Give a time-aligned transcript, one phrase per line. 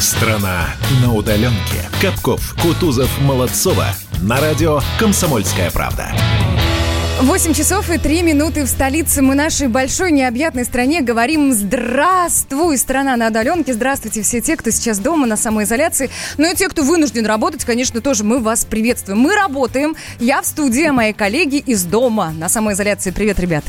[0.00, 0.64] Страна
[1.02, 1.90] на удаленке.
[2.00, 3.88] Капков, Кутузов, Молодцова.
[4.22, 6.10] На радио «Комсомольская правда».
[7.20, 9.20] 8 часов и 3 минуты в столице.
[9.20, 13.74] Мы нашей большой необъятной стране говорим «Здравствуй, страна на удаленке».
[13.74, 16.08] Здравствуйте все те, кто сейчас дома на самоизоляции.
[16.38, 19.18] Ну и те, кто вынужден работать, конечно, тоже мы вас приветствуем.
[19.18, 19.96] Мы работаем.
[20.18, 23.10] Я в студии, а мои коллеги из дома на самоизоляции.
[23.10, 23.64] Привет, ребят.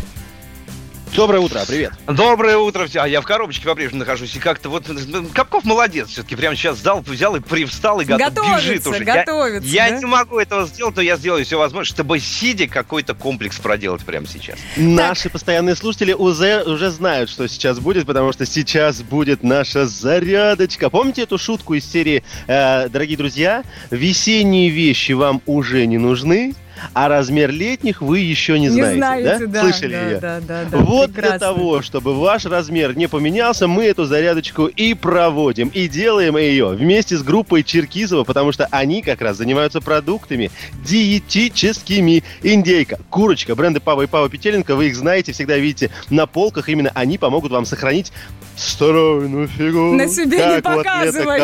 [1.15, 1.91] Доброе утро, привет.
[2.07, 3.01] Доброе утро, все.
[3.01, 4.33] А я в коробочке по-прежнему нахожусь.
[4.35, 6.07] И как-то вот ну, Капков молодец.
[6.07, 9.03] Все-таки прямо сейчас сдал, взял и привстал и готов, готовится, бежит уже.
[9.03, 9.95] Готовится, я, да?
[9.95, 14.05] я не могу этого сделать, но я сделаю все возможное, чтобы сидя какой-то комплекс проделать
[14.05, 14.57] прямо сейчас.
[14.77, 20.89] Наши постоянные слушатели уже, уже знают, что сейчас будет, потому что сейчас будет наша зарядочка.
[20.89, 26.55] Помните эту шутку из серии э, «Дорогие друзья, весенние вещи вам уже не нужны?»
[26.93, 28.93] А размер летних вы еще не знаете.
[28.93, 29.47] Не знаете, да?
[29.47, 29.61] да.
[29.61, 30.19] Слышали да, ее?
[30.19, 31.37] Да, да, да, вот прекрасно.
[31.37, 35.69] для того, чтобы ваш размер не поменялся, мы эту зарядочку и проводим.
[35.69, 40.51] И делаем ее вместе с группой Черкизова, потому что они как раз занимаются продуктами
[40.83, 42.23] диетическими.
[42.43, 46.69] Индейка, курочка, бренды Пава и Пава Петеленко, вы их знаете, всегда видите на полках.
[46.69, 48.11] Именно они помогут вам сохранить
[48.55, 49.93] стройную фигуру.
[49.93, 51.39] На себе как не показывай.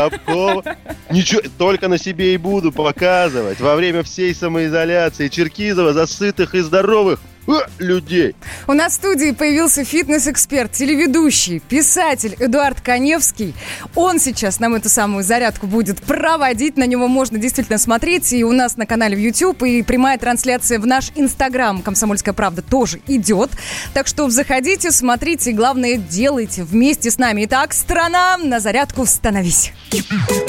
[1.10, 3.60] Ничего, только на себе и буду показывать.
[3.60, 8.36] Во время всей самоизоляции Черкизова за сытых и здоровых э, людей.
[8.68, 13.54] У нас в студии появился фитнес-эксперт, телеведущий, писатель Эдуард Коневский.
[13.96, 16.78] Он сейчас нам эту самую зарядку будет проводить.
[16.78, 18.34] На него можно действительно смотреть.
[18.34, 22.62] И у нас на канале в YouTube, и прямая трансляция в наш Инстаграм «Комсомольская правда»
[22.62, 23.52] тоже идет.
[23.94, 27.46] Так что заходите, смотрите, и главное, делайте вместе с нами.
[27.46, 29.72] Итак, страна, на зарядку становись.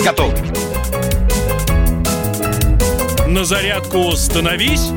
[0.05, 0.35] Готов.
[3.39, 4.91] На зарядку становись.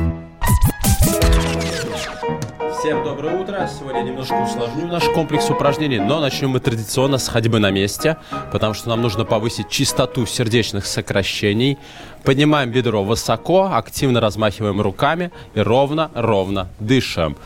[2.76, 3.70] Всем доброе утро.
[3.78, 8.16] Сегодня немножко усложню наш комплекс упражнений, но начнем мы традиционно с ходьбы на месте,
[8.50, 11.78] потому что нам нужно повысить частоту сердечных сокращений.
[12.24, 17.36] Поднимаем бедро высоко, активно размахиваем руками и ровно-ровно дышим.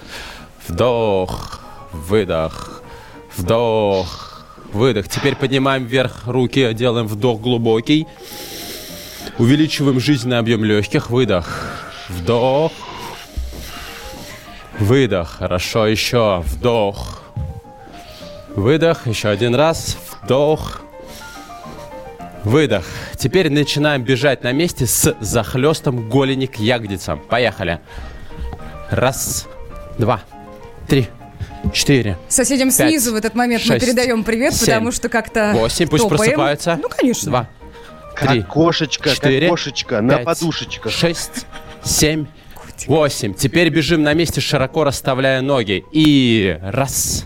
[0.67, 1.61] Вдох,
[1.93, 2.83] выдох,
[3.37, 5.09] вдох, выдох.
[5.09, 8.07] Теперь поднимаем вверх руки, делаем вдох глубокий.
[9.39, 11.11] Увеличиваем жизненный объем легких.
[11.11, 11.71] Выдох.
[12.09, 12.73] Вдох.
[14.79, 15.37] Выдох.
[15.39, 15.87] Хорошо.
[15.87, 16.43] Еще.
[16.47, 17.23] Вдох.
[18.55, 19.07] Выдох.
[19.07, 19.99] Еще один раз.
[20.23, 20.81] Вдох.
[22.45, 22.85] Выдох.
[23.19, 27.19] Теперь начинаем бежать на месте с захлестом голени к ягодицам.
[27.19, 27.81] Поехали.
[28.91, 29.49] Раз,
[29.99, 30.21] два,
[30.87, 31.09] три,
[31.73, 35.51] четыре, Соседям Пять, снизу в этот момент мы шесть, передаем привет, семь, потому что как-то
[35.55, 35.89] восемь.
[35.89, 36.19] Пусть топаем.
[36.19, 36.79] просыпаются.
[36.81, 37.31] Ну, конечно.
[37.31, 37.49] Два,
[38.21, 40.93] три, Как кошечка, четыре, как кошечка на пять, подушечках.
[40.93, 41.47] Шесть,
[41.85, 42.27] семь,
[42.87, 43.35] восемь.
[43.35, 45.85] Теперь бежим на месте, широко расставляя ноги.
[45.93, 47.25] И раз,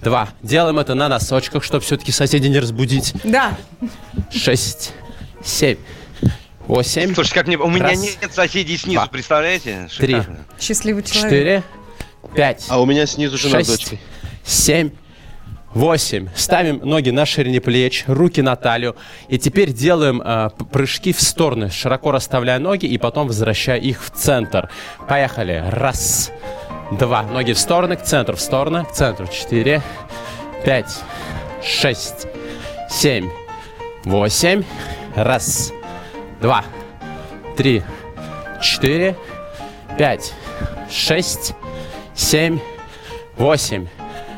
[0.00, 0.30] два.
[0.42, 3.12] Делаем это на носочках, чтобы все-таки соседей не разбудить.
[3.24, 3.56] Да.
[4.32, 4.92] Шесть,
[5.44, 5.76] семь,
[6.66, 9.88] восемь, Слушай, как мне, у меня Раз, нет соседей снизу, два, представляете?
[9.98, 10.22] три.
[10.60, 11.22] Счастливый человек.
[11.30, 11.62] четыре,
[12.34, 14.00] пять, А у меня снизу жена с шесть, дочкой.
[14.44, 14.90] семь,
[15.74, 16.28] восемь.
[16.34, 18.96] Ставим ноги на ширине плеч, руки на талию.
[19.28, 24.10] И теперь делаем э, прыжки в стороны, широко расставляя ноги и потом возвращая их в
[24.10, 24.70] центр.
[25.08, 25.64] Поехали.
[25.68, 26.32] Раз,
[26.92, 27.22] два.
[27.22, 29.26] Ноги в стороны, к центру, в сторону, к центру.
[29.28, 29.82] Четыре,
[30.64, 31.00] пять,
[31.62, 32.26] шесть,
[32.88, 33.28] семь,
[34.04, 34.64] восемь.
[35.16, 35.72] Раз,
[36.40, 36.64] два,
[37.56, 37.82] три,
[38.62, 39.16] четыре,
[39.98, 40.32] пять,
[40.88, 41.54] шесть,
[42.14, 42.60] семь,
[43.36, 43.88] восемь.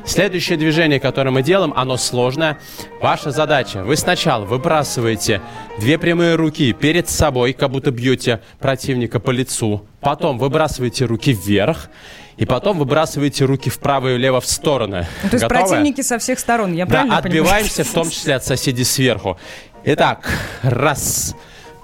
[0.04, 2.58] Следующее движение, которое мы делаем, оно сложное.
[3.00, 3.84] Ваша задача.
[3.84, 5.40] Вы сначала выбрасываете
[5.78, 9.86] две прямые руки перед собой, как будто бьете противника по лицу.
[10.00, 11.88] Потом выбрасываете руки вверх.
[12.36, 15.06] И потом выбрасываете руки вправо и влево в стороны.
[15.22, 15.60] Ну, То есть Готовы?
[15.68, 17.42] противники со всех сторон, я Да, правильно понимаю?
[17.44, 19.38] отбиваемся, в том числе от соседей сверху.
[19.84, 20.28] Итак,
[20.62, 21.36] раз,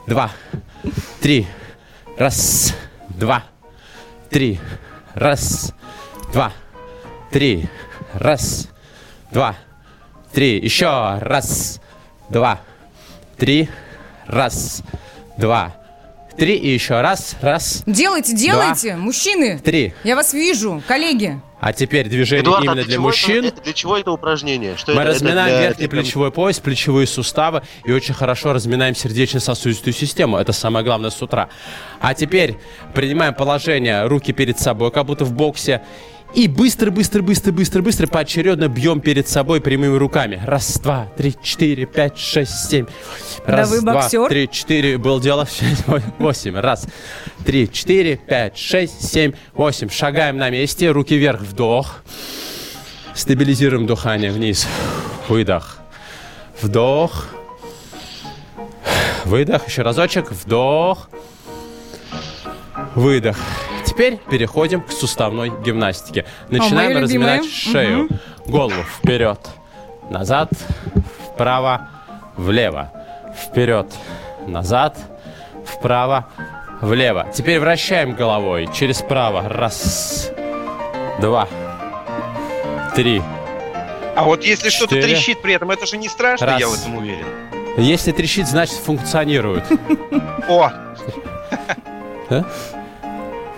[0.06, 0.30] два,
[1.20, 1.46] три,
[2.16, 2.74] раз,
[3.10, 3.44] два,
[4.30, 4.58] три,
[5.14, 5.74] раз,
[6.32, 6.50] два,
[7.30, 7.68] три,
[8.14, 8.68] раз,
[9.32, 9.56] два,
[10.32, 10.58] три.
[10.58, 10.86] Еще
[11.20, 11.80] раз,
[12.28, 12.60] два,
[13.36, 13.68] три,
[14.26, 14.82] раз,
[15.36, 15.74] два,
[16.36, 16.56] три.
[16.56, 19.58] И еще раз, раз, Делайте, делайте, мужчины.
[19.58, 19.94] три.
[20.04, 21.40] Я вас вижу, коллеги.
[21.60, 23.44] А теперь движение Эдуард, а именно для для чего мужчин.
[23.44, 24.76] Это, для чего это упражнение?
[24.76, 28.52] Что Мы это, это разминаем для- верхний прям- плечевой пояс, плечевые суставы и очень хорошо
[28.52, 30.36] разминаем сердечно-сосудистую систему.
[30.36, 31.48] Это самое главное с утра.
[32.00, 32.58] А теперь
[32.94, 35.82] принимаем положение, руки перед собой, как будто в боксе.
[36.34, 40.40] И быстро, быстро, быстро, быстро, быстро поочередно бьем перед собой прямыми руками.
[40.44, 42.86] Раз, два, три, четыре, пять, шесть, семь.
[43.46, 44.28] Раз, вы два, боксер?
[44.28, 44.98] три, четыре.
[44.98, 45.46] Было дело.
[45.46, 45.84] Шесть,
[46.18, 46.54] восемь.
[46.54, 46.86] Раз,
[47.46, 49.88] три, четыре, пять, шесть, семь, восемь.
[49.88, 50.90] Шагаем на месте.
[50.90, 51.40] Руки вверх.
[51.40, 52.02] Вдох.
[53.14, 54.68] Стабилизируем дыхание вниз.
[55.28, 55.78] Выдох.
[56.60, 57.26] Вдох.
[59.24, 59.66] Выдох.
[59.66, 60.30] Еще разочек.
[60.30, 61.08] Вдох.
[62.94, 63.38] Выдох.
[63.98, 66.24] Теперь переходим к суставной гимнастике.
[66.50, 67.38] Начинаем любимая.
[67.38, 68.08] разминать шею.
[68.46, 69.40] Голову вперед.
[70.08, 70.50] Назад.
[71.26, 71.88] Вправо.
[72.36, 72.92] Влево.
[73.36, 73.92] Вперед.
[74.46, 74.96] Назад.
[75.66, 76.28] Вправо.
[76.80, 77.26] Влево.
[77.34, 78.68] Теперь вращаем головой.
[78.72, 79.48] Через право.
[79.48, 80.30] Раз.
[81.20, 81.48] Два.
[82.94, 83.20] Три.
[84.14, 86.60] А вот если что-то трещит при этом, это же не страшно, Раз.
[86.60, 87.26] я в этом уверен.
[87.76, 89.64] Если трещит, значит функционирует.
[90.48, 90.70] О,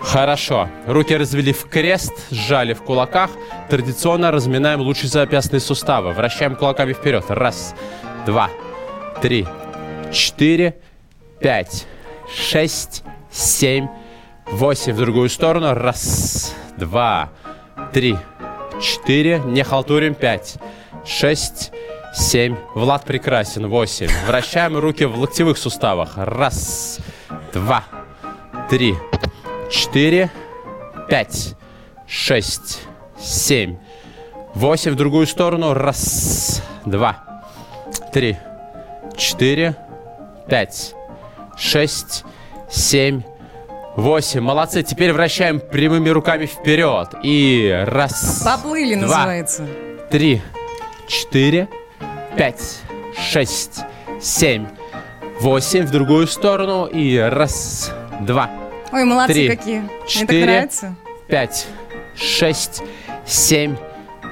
[0.03, 0.69] Хорошо.
[0.87, 3.31] Руки развели в крест, сжали в кулаках.
[3.69, 6.13] Традиционно разминаем лучшие запястные суставы.
[6.13, 7.25] Вращаем кулаками вперед.
[7.29, 7.75] Раз,
[8.27, 8.51] два,
[9.23, 9.47] три,
[10.13, 10.77] четыре,
[11.39, 11.87] пять,
[12.35, 13.89] шесть, семь,
[14.47, 14.95] восемь.
[14.95, 15.75] В другую сторону.
[15.75, 17.31] Раз, два,
[17.93, 18.17] три,
[18.81, 19.41] четыре.
[19.45, 20.15] Не халтурим.
[20.15, 20.57] Пять,
[21.07, 21.73] шесть,
[22.15, 22.57] семь.
[22.75, 23.69] Влад прекрасен.
[23.69, 24.09] Восемь.
[24.27, 26.13] Вращаем руки в локтевых суставах.
[26.17, 26.99] Раз,
[27.53, 27.85] два,
[28.69, 29.10] три, четыре,
[31.09, 31.55] пять,
[32.07, 32.81] шесть,
[33.19, 33.77] семь,
[34.55, 34.93] восемь.
[34.93, 35.75] В другую сторону.
[35.75, 37.45] Раз, два,
[38.13, 38.37] три,
[39.17, 39.77] четыре,
[40.49, 40.95] пять,
[41.57, 42.25] шесть,
[42.69, 43.23] семь,
[43.97, 44.41] восемь.
[44.41, 44.83] Молодцы.
[44.83, 47.15] Теперь вращаем прямыми руками вперед.
[47.23, 49.67] И раз, Поплыли, два, называется.
[50.11, 50.43] три,
[51.07, 51.69] четыре,
[52.37, 52.81] пять,
[53.17, 53.83] шесть,
[54.21, 54.67] семь,
[55.41, 55.85] восемь.
[55.87, 56.87] В другую сторону.
[56.87, 58.51] И раз, два,
[58.93, 59.79] Ой, молодцы Три, какие.
[59.81, 60.45] Мне так четыре.
[60.47, 60.95] нравится.
[61.29, 61.67] пять,
[62.17, 62.83] шесть,
[63.25, 63.77] семь,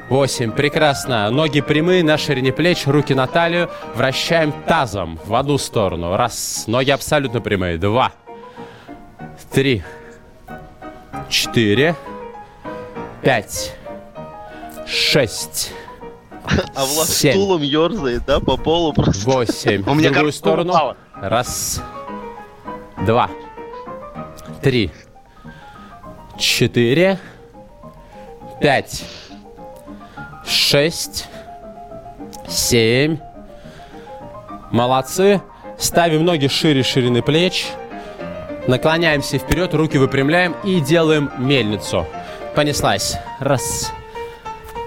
[0.08, 0.50] восемь.
[0.50, 1.30] Прекрасно.
[1.30, 3.70] Ноги прямые, на ширине плеч, руки на талию.
[3.94, 6.16] Вращаем тазом в одну сторону.
[6.16, 6.64] Раз.
[6.66, 7.78] Ноги абсолютно прямые.
[7.78, 8.12] Два.
[9.52, 9.82] Три.
[11.28, 11.94] Четыре.
[13.22, 13.74] Пять.
[14.86, 15.72] Шесть.
[16.74, 17.32] А Влад Семь.
[17.32, 19.22] стулом ерзает, да, по полу просто.
[19.28, 19.82] Восемь.
[19.86, 20.96] У меня В другую сторону.
[21.14, 21.82] Раз.
[23.06, 23.28] Два.
[24.62, 24.90] Три.
[26.38, 27.18] Четыре.
[28.60, 29.04] Пять.
[30.46, 31.26] Шесть.
[32.48, 33.18] Семь.
[34.70, 35.40] Молодцы.
[35.78, 37.68] Ставим ноги шире ширины плеч.
[38.66, 42.06] Наклоняемся вперед, руки выпрямляем и делаем мельницу.
[42.54, 43.16] Понеслась.
[43.38, 43.92] Раз.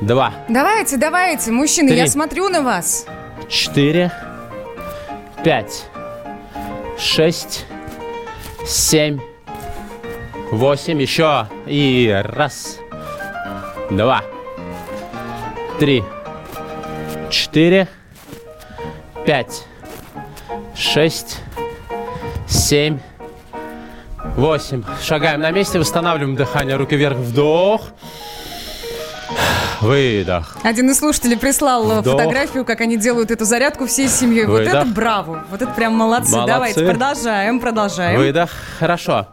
[0.01, 0.33] Два.
[0.49, 1.97] Давайте, давайте, мужчины, Три.
[1.97, 3.05] я смотрю на вас.
[3.49, 4.11] четыре,
[5.43, 5.85] пять,
[6.97, 7.65] шесть,
[8.65, 9.19] семь,
[10.51, 11.01] восемь.
[11.01, 11.47] Еще.
[11.65, 12.77] И раз,
[13.89, 14.21] два,
[15.79, 16.03] три,
[17.29, 17.87] четыре,
[19.25, 19.65] пять,
[20.75, 21.39] шесть,
[22.47, 22.99] семь,
[24.35, 24.83] восемь.
[25.01, 27.81] Шагаем на месте, восстанавливаем дыхание, руки вверх, вдох.
[29.79, 30.57] Выдох.
[30.61, 32.19] Один из слушателей прислал Вдох.
[32.19, 34.45] фотографию, как они делают эту зарядку всей семьей.
[34.45, 34.73] Вот Выдох.
[34.75, 35.43] это браво.
[35.49, 36.33] Вот это прям молодцы.
[36.33, 36.53] Молодцы.
[36.53, 38.19] Давайте, продолжаем, продолжаем.
[38.19, 38.51] Выдох.
[38.77, 39.25] Хорошо.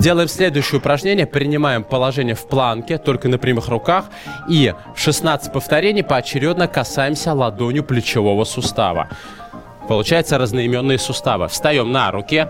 [0.00, 1.26] Делаем следующее упражнение.
[1.26, 4.06] Принимаем положение в планке, только на прямых руках.
[4.48, 9.10] И в 16 повторений поочередно касаемся ладонью плечевого сустава.
[9.88, 11.48] Получается разноименные суставы.
[11.48, 12.48] Встаем на руке.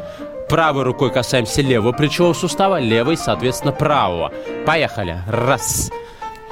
[0.49, 4.33] Правой рукой касаемся левого плечевого сустава, левой, соответственно, правого.
[4.65, 5.19] Поехали.
[5.27, 5.91] Раз,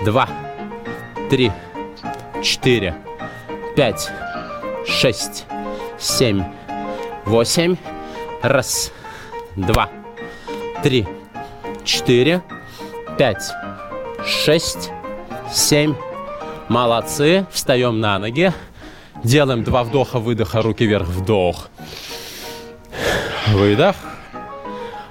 [0.04, 0.28] два,
[1.30, 1.52] три,
[2.42, 2.96] четыре,
[3.76, 4.10] пять,
[4.84, 5.46] шесть,
[5.96, 6.42] семь,
[7.24, 7.76] восемь.
[8.42, 8.92] Раз,
[9.54, 9.97] два, три,
[11.84, 12.42] четыре,
[13.18, 13.52] пять,
[14.24, 14.90] шесть,
[15.52, 15.94] семь.
[16.68, 17.46] Молодцы.
[17.50, 18.52] Встаем на ноги.
[19.24, 21.68] Делаем два вдоха-выдоха, руки вверх, вдох.
[23.48, 23.96] Выдох.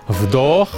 [0.07, 0.69] Вдох.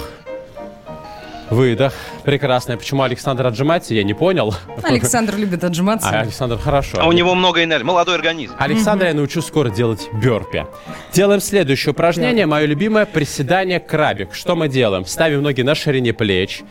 [1.50, 1.92] Выдох.
[2.24, 2.76] Прекрасно.
[2.76, 4.54] Почему Александр отжимается, я не понял.
[4.82, 6.08] Александр любит отжиматься.
[6.08, 6.98] А, Александр, хорошо.
[7.00, 8.54] а у него много энергии, молодой организм.
[8.58, 10.66] Александра я научу скоро делать бёрпи.
[11.12, 12.46] Делаем следующее упражнение.
[12.46, 14.32] Мое любимое приседание крабик.
[14.34, 15.04] Что мы делаем?
[15.04, 16.62] Ставим ноги на ширине плеч.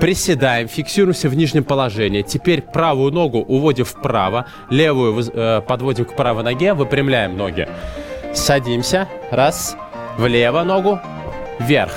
[0.00, 2.20] Приседаем, фиксируемся в нижнем положении.
[2.22, 7.66] Теперь правую ногу уводим вправо, левую э, подводим к правой ноге, выпрямляем ноги.
[8.34, 9.08] Садимся.
[9.30, 9.76] Раз.
[10.18, 11.00] Влево ногу.
[11.60, 11.94] Вверх.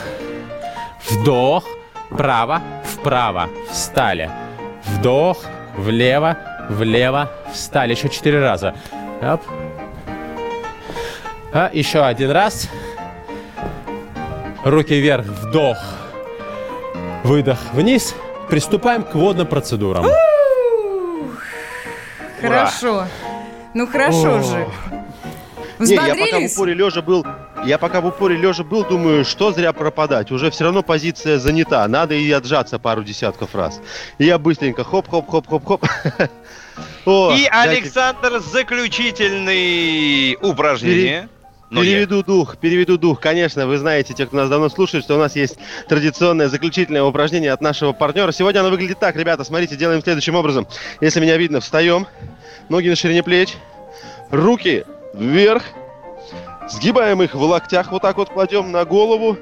[1.10, 1.66] Вдох.
[2.10, 2.62] Право.
[2.84, 3.50] Вправо.
[3.70, 4.30] Встали.
[4.86, 5.46] Вдох.
[5.78, 6.38] Влево.
[6.70, 7.30] Влево.
[7.54, 7.92] Встали.
[7.94, 8.76] Еще четыре раза.
[9.22, 9.42] Оп.
[11.54, 12.70] А, еще один раз.
[14.64, 15.26] Руки вверх.
[15.26, 15.78] Вдох.
[17.24, 18.16] Выдох вниз.
[18.50, 20.06] Приступаем к водным процедурам.
[22.42, 23.06] Хорошо.
[23.74, 24.68] Ну хорошо же.
[25.80, 27.26] Не, я пока в упоре лежа был,
[27.66, 30.32] я пока в упоре лежа был, думаю, что зря пропадать.
[30.32, 33.82] Уже все равно позиция занята, надо и отжаться пару десятков раз.
[34.18, 35.86] И я быстренько хоп-хоп-хоп-хоп-хоп.
[37.36, 41.30] И Александр, заключительные упражнения.
[41.70, 43.20] Но я- Переведу дух, переведу дух.
[43.20, 47.52] Конечно, вы знаете, те, кто нас давно слушает, что у нас есть традиционное заключительное упражнение
[47.52, 48.32] от нашего партнера.
[48.32, 50.68] Сегодня оно выглядит так, ребята, смотрите, делаем следующим образом.
[51.00, 52.08] Если меня видно, встаем,
[52.70, 53.54] ноги на ширине плеч,
[54.32, 55.64] руки вверх,
[56.72, 59.38] сгибаем их в локтях, вот так вот кладем на голову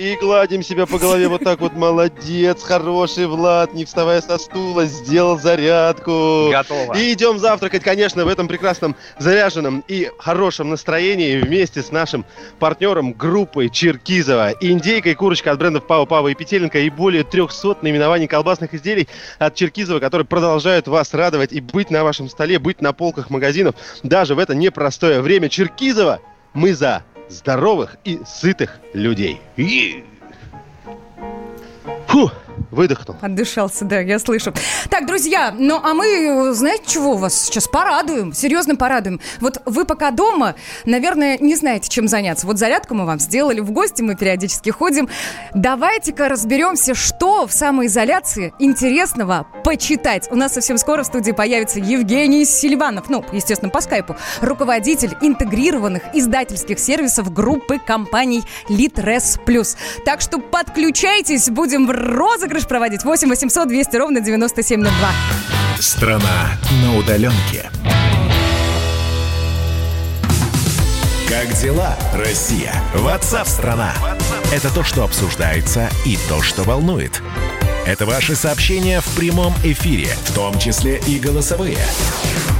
[0.00, 1.74] и гладим себя по голове вот так вот.
[1.74, 6.48] Молодец, хороший Влад, не вставая со стула, сделал зарядку.
[6.50, 6.96] Готово.
[6.96, 12.24] И идем завтракать, конечно, в этом прекрасном заряженном и хорошем настроении вместе с нашим
[12.58, 14.52] партнером группой Черкизова.
[14.62, 19.06] Индейка и курочка от брендов Пава Пава и Петеленко и более 300 наименований колбасных изделий
[19.38, 23.74] от Черкизова, которые продолжают вас радовать и быть на вашем столе, быть на полках магазинов
[24.02, 25.50] даже в это непростое время.
[25.50, 26.20] Черкизова
[26.54, 29.40] мы за здоровых и сытых людей.
[32.06, 32.30] Фу,
[32.70, 33.16] выдохнул.
[33.20, 34.52] Отдышался, да, я слышу.
[34.88, 38.32] Так, друзья, ну а мы, знаете, чего вас сейчас порадуем?
[38.32, 39.20] Серьезно порадуем.
[39.40, 42.46] Вот вы пока дома, наверное, не знаете, чем заняться.
[42.46, 45.08] Вот зарядку мы вам сделали, в гости мы периодически ходим.
[45.54, 50.28] Давайте-ка разберемся, что в самоизоляции интересного почитать.
[50.30, 56.02] У нас совсем скоро в студии появится Евгений Сильванов, ну, естественно, по скайпу, руководитель интегрированных
[56.14, 59.76] издательских сервисов группы компаний Литрес Плюс.
[60.04, 61.90] Так что подключайтесь, будем в
[62.60, 63.04] розыгрыш проводить.
[63.04, 64.90] 8 800 200 ровно 9702.
[65.78, 67.70] Страна на удаленке.
[71.28, 72.74] Как дела, Россия?
[72.94, 73.94] Ватсап-страна!
[74.52, 77.22] Это то, что обсуждается и то, что волнует.
[77.86, 81.78] Это ваши сообщения в прямом эфире, в том числе и голосовые.